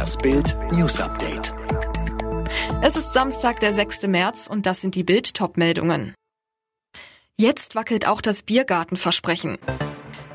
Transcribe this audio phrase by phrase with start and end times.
[0.00, 1.52] Das Bild News Update.
[2.80, 4.04] Es ist Samstag, der 6.
[4.06, 6.14] März und das sind die Bild Topmeldungen.
[7.36, 9.58] Jetzt wackelt auch das Biergartenversprechen.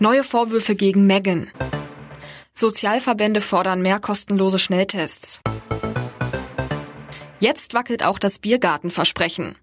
[0.00, 1.48] Neue Vorwürfe gegen Megan.
[2.54, 5.42] Sozialverbände fordern mehr kostenlose Schnelltests.
[7.38, 9.54] Jetzt wackelt auch das Biergartenversprechen.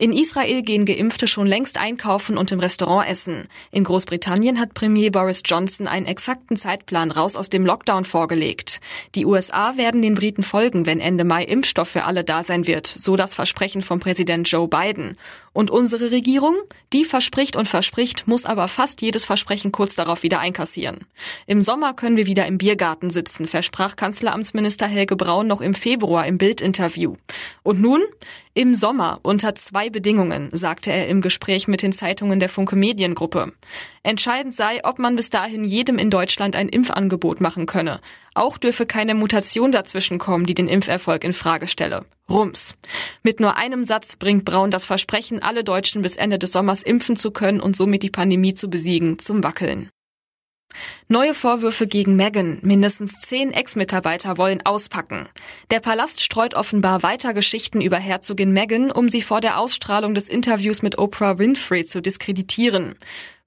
[0.00, 3.48] In Israel gehen Geimpfte schon längst einkaufen und im Restaurant essen.
[3.72, 8.78] In Großbritannien hat Premier Boris Johnson einen exakten Zeitplan raus aus dem Lockdown vorgelegt.
[9.16, 12.86] Die USA werden den Briten folgen, wenn Ende Mai Impfstoff für alle da sein wird,
[12.86, 15.16] so das Versprechen von Präsident Joe Biden.
[15.52, 16.54] Und unsere Regierung?
[16.92, 21.00] Die verspricht und verspricht, muss aber fast jedes Versprechen kurz darauf wieder einkassieren.
[21.48, 26.24] Im Sommer können wir wieder im Biergarten sitzen, versprach Kanzleramtsminister Helge Braun noch im Februar
[26.28, 27.16] im Bildinterview.
[27.64, 28.02] Und nun?
[28.58, 33.52] Im Sommer unter zwei Bedingungen, sagte er im Gespräch mit den Zeitungen der Funke Mediengruppe.
[34.02, 38.00] Entscheidend sei, ob man bis dahin jedem in Deutschland ein Impfangebot machen könne.
[38.34, 42.04] Auch dürfe keine Mutation dazwischen kommen, die den Impferfolg in Frage stelle.
[42.28, 42.74] Rums.
[43.22, 47.14] Mit nur einem Satz bringt Braun das Versprechen, alle Deutschen bis Ende des Sommers impfen
[47.14, 49.88] zu können und somit die Pandemie zu besiegen, zum Wackeln.
[51.08, 52.58] Neue Vorwürfe gegen Meghan.
[52.62, 55.28] Mindestens zehn Ex-Mitarbeiter wollen auspacken.
[55.70, 60.28] Der Palast streut offenbar weiter Geschichten über Herzogin Meghan, um sie vor der Ausstrahlung des
[60.28, 62.96] Interviews mit Oprah Winfrey zu diskreditieren.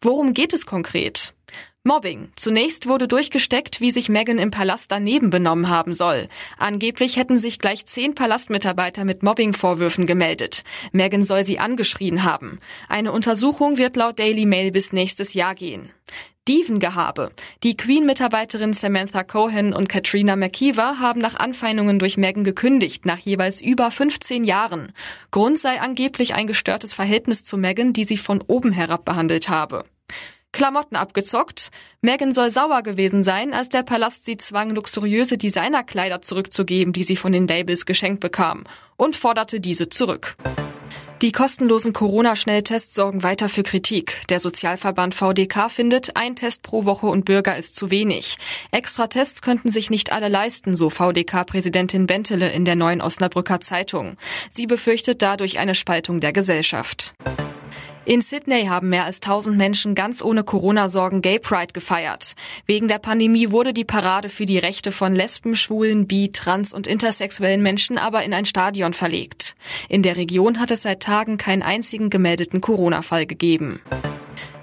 [0.00, 1.34] Worum geht es konkret?
[1.82, 2.30] Mobbing.
[2.36, 6.26] Zunächst wurde durchgesteckt, wie sich Meghan im Palast daneben benommen haben soll.
[6.58, 10.62] Angeblich hätten sich gleich zehn Palastmitarbeiter mit Mobbingvorwürfen gemeldet.
[10.92, 12.60] Meghan soll sie angeschrien haben.
[12.90, 15.90] Eine Untersuchung wird laut Daily Mail bis nächstes Jahr gehen.
[16.50, 17.30] Dievengehabe.
[17.62, 23.60] Die Queen-Mitarbeiterin Samantha Cohen und Katrina McKeever haben nach Anfeindungen durch Meghan gekündigt, nach jeweils
[23.60, 24.92] über 15 Jahren.
[25.30, 29.84] Grund sei angeblich ein gestörtes Verhältnis zu Meghan, die sie von oben herab behandelt habe.
[30.50, 31.70] Klamotten abgezockt.
[32.00, 37.14] Meghan soll sauer gewesen sein, als der Palast sie zwang, luxuriöse Designerkleider zurückzugeben, die sie
[37.14, 38.64] von den Labels geschenkt bekam,
[38.96, 40.34] und forderte diese zurück.
[41.22, 44.22] Die kostenlosen Corona-Schnelltests sorgen weiter für Kritik.
[44.30, 48.36] Der Sozialverband VDK findet, ein Test pro Woche und Bürger ist zu wenig.
[48.70, 54.16] Extra Tests könnten sich nicht alle leisten, so VDK-Präsidentin Bentele in der neuen Osnabrücker Zeitung.
[54.50, 57.12] Sie befürchtet dadurch eine Spaltung der Gesellschaft.
[58.06, 62.34] In Sydney haben mehr als 1000 Menschen ganz ohne Corona-Sorgen Gay Pride gefeiert.
[62.64, 66.86] Wegen der Pandemie wurde die Parade für die Rechte von Lesben, Schwulen, Bi, Trans und
[66.86, 69.54] intersexuellen Menschen aber in ein Stadion verlegt.
[69.88, 73.80] In der Region hat es seit Tagen keinen einzigen gemeldeten Corona-Fall gegeben.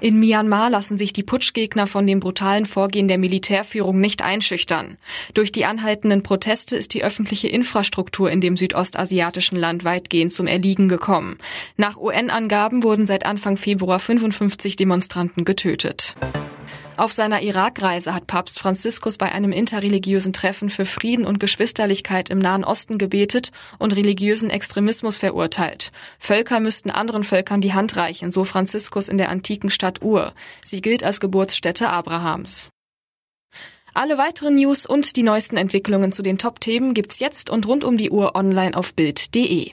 [0.00, 4.98] In Myanmar lassen sich die Putschgegner von dem brutalen Vorgehen der Militärführung nicht einschüchtern.
[5.32, 10.88] Durch die anhaltenden Proteste ist die öffentliche Infrastruktur in dem südostasiatischen Land weitgehend zum Erliegen
[10.88, 11.38] gekommen.
[11.76, 16.14] Nach UN-Angaben wurden seit Anfang Februar 55 Demonstranten getötet.
[16.96, 22.38] Auf seiner Irakreise hat Papst Franziskus bei einem interreligiösen Treffen für Frieden und Geschwisterlichkeit im
[22.38, 25.92] Nahen Osten gebetet und religiösen Extremismus verurteilt.
[26.18, 30.32] Völker müssten anderen Völkern die Hand reichen, so Franziskus in der antiken Stadt Ur.
[30.64, 32.70] Sie gilt als Geburtsstätte Abrahams.
[33.92, 37.98] Alle weiteren News und die neuesten Entwicklungen zu den Top-Themen gibt's jetzt und rund um
[37.98, 39.72] die Uhr online auf Bild.de.